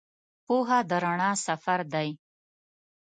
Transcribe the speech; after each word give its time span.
پوهه 0.45 0.79
د 0.89 0.91
رڼا 1.03 1.31
سفر 1.45 1.79
دی. 1.93 2.09